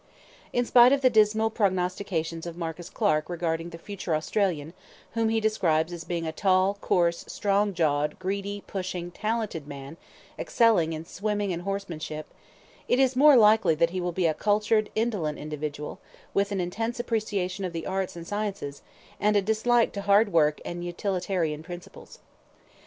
In 0.51 0.65
spite 0.65 0.91
of 0.91 1.01
the 1.01 1.11
dismal 1.11 1.51
prognostications 1.51 2.47
of 2.47 2.57
Marcus 2.57 2.89
Clarke 2.89 3.29
regarding 3.29 3.69
the 3.69 3.77
future 3.77 4.15
Australian, 4.15 4.73
whom 5.11 5.29
he 5.29 5.39
describes 5.39 5.93
as 5.93 6.05
being 6.05 6.25
"a 6.25 6.31
tall, 6.31 6.79
coarse, 6.81 7.23
strong 7.27 7.75
jawed, 7.75 8.17
greedy, 8.17 8.63
pushing, 8.65 9.11
talented 9.11 9.67
man, 9.67 9.97
excelling 10.39 10.93
in 10.93 11.05
swimming 11.05 11.53
and 11.53 11.61
horsemanship," 11.61 12.25
it 12.87 12.97
is 12.97 13.15
more 13.15 13.35
likely 13.37 13.75
that 13.75 13.91
he 13.91 14.01
will 14.01 14.11
be 14.11 14.25
a 14.25 14.33
cultured, 14.33 14.89
indolent 14.95 15.37
individual, 15.37 15.99
with 16.33 16.51
an 16.51 16.59
intense 16.59 16.99
appreciation 16.99 17.63
of 17.63 17.71
the 17.71 17.85
arts 17.85 18.15
and 18.15 18.25
sciences, 18.25 18.81
and 19.19 19.35
a 19.35 19.39
dislike 19.43 19.91
to 19.93 20.01
hard 20.01 20.33
work 20.33 20.59
and 20.65 20.83
utilitarian 20.83 21.61
principles. 21.61 22.17